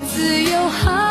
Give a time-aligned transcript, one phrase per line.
[0.00, 1.05] 自由好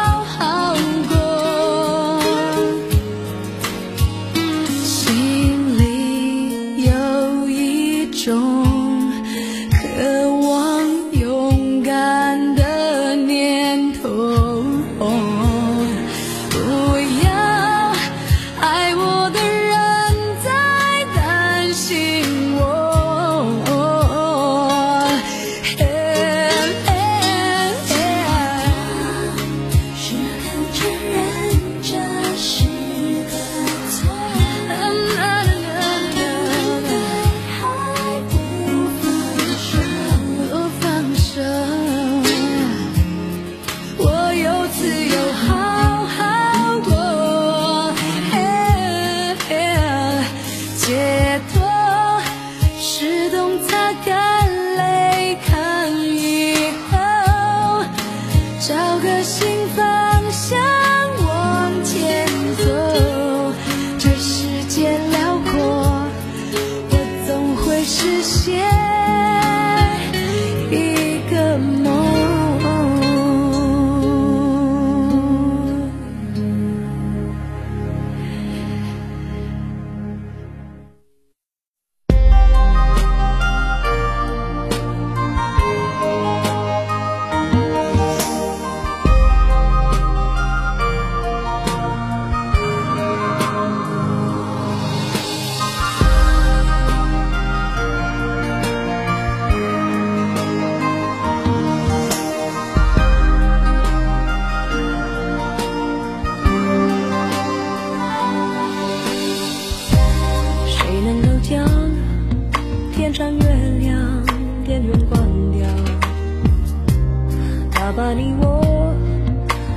[67.88, 69.34] 实现。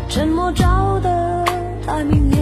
[0.09, 1.45] 沉默照得
[1.85, 2.38] 太明了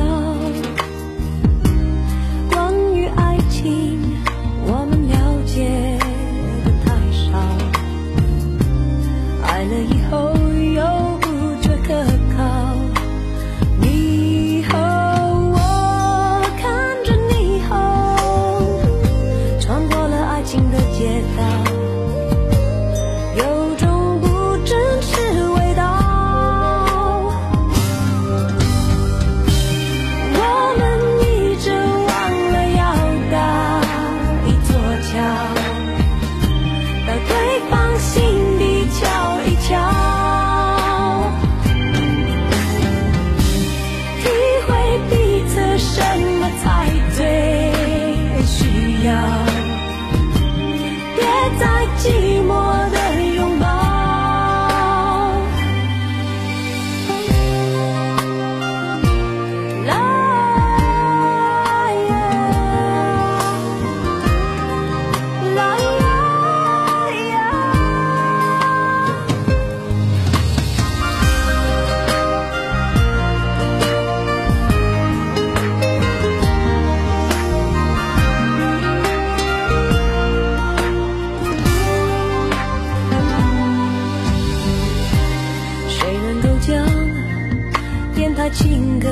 [88.56, 89.06] 情歌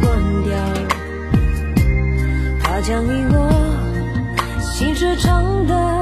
[0.00, 0.56] 关掉，
[2.62, 3.36] 它将你我
[4.60, 5.93] 心事唱得。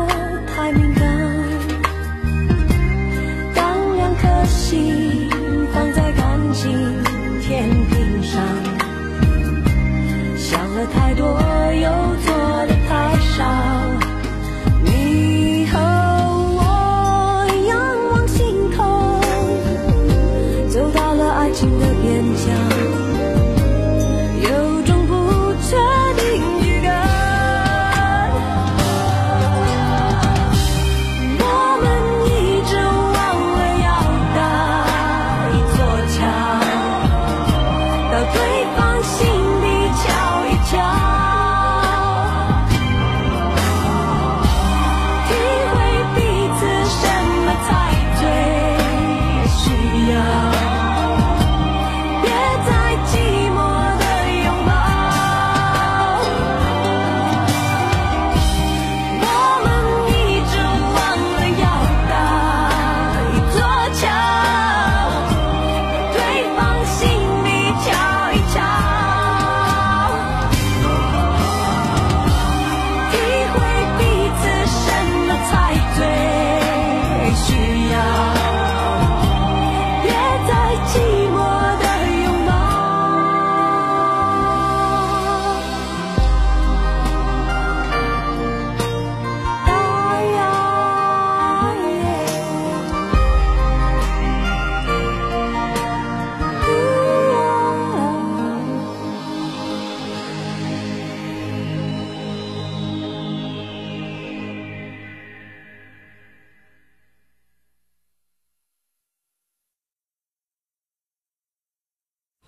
[21.53, 22.82] 爱情的边疆。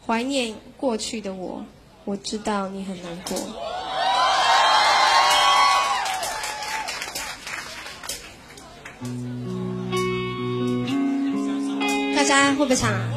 [0.06, 1.64] 怀念过去的我，
[2.04, 3.38] 我知道你很难过。
[12.16, 13.08] 大家会不会唱啊？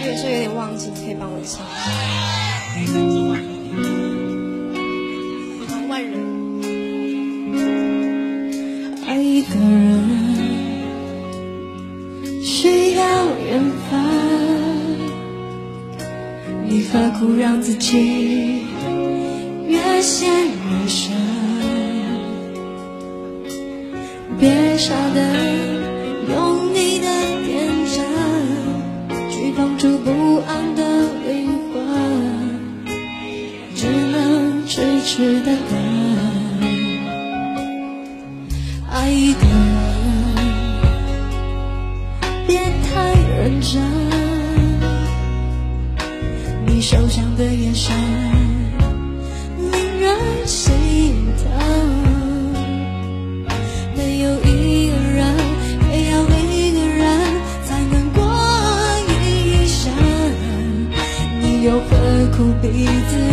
[0.00, 3.21] 我有时候有点忘记，可以帮我唱。
[16.72, 18.62] 你何苦让自己
[19.68, 21.12] 越陷越深？
[24.40, 25.20] 别傻的
[26.30, 27.06] 用你的
[27.44, 28.02] 天真
[29.30, 30.82] 去碰触不安的
[31.28, 31.76] 灵魂，
[33.74, 35.78] 只能痴痴的等。
[38.90, 39.46] 爱一个
[62.60, 63.31] 彼此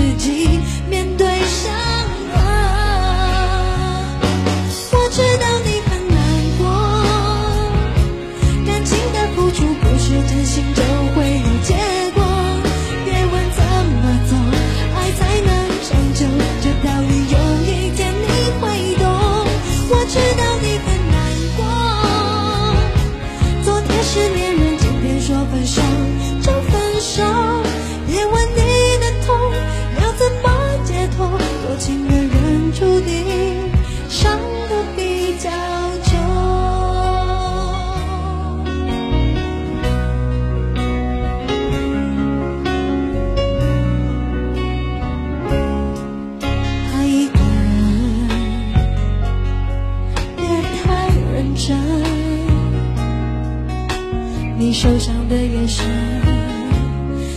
[54.59, 55.85] 你受伤的眼神，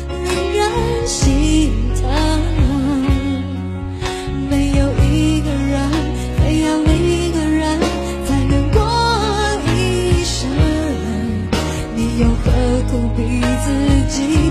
[0.09, 2.03] 令人心疼。
[4.51, 5.89] 没有一个人，
[6.37, 7.79] 非要一个人
[8.27, 8.83] 才能过
[9.73, 10.51] 一生。
[11.95, 12.51] 你又何
[12.91, 13.23] 苦逼
[13.65, 13.71] 自
[14.11, 14.42] 己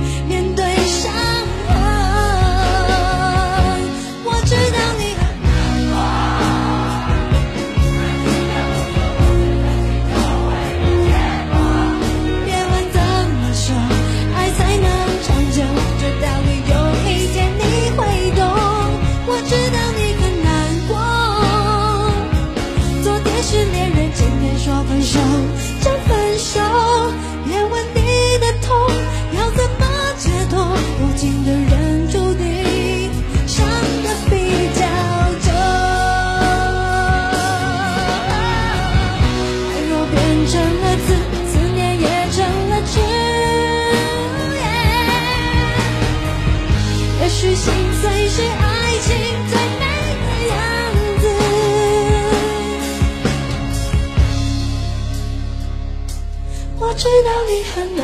[57.02, 58.04] 知道你很难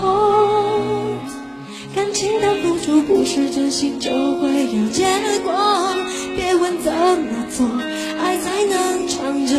[0.00, 1.14] 过，
[1.94, 5.06] 感情的付出不是真心就会有结
[5.44, 5.54] 果。
[6.34, 7.64] 别问怎么做，
[8.20, 9.54] 爱才能长久。